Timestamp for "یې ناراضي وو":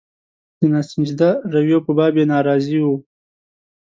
2.19-2.95